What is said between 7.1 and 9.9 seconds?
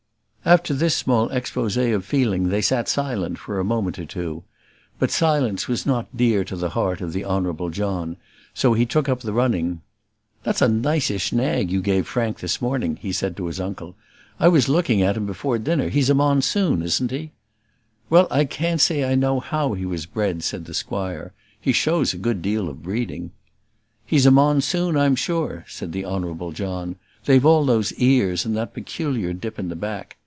the Honourable John, and so he took up the running.